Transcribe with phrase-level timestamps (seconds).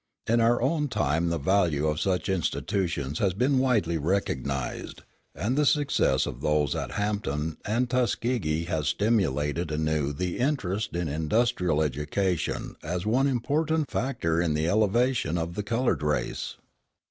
[0.25, 5.03] In our own time the value of such institutions has been widely recognized,
[5.35, 11.07] and the success of those at Hampton and Tuskegee has stimulated anew the interest in
[11.07, 16.55] industrial education as one important factor in the elevation of the colored race.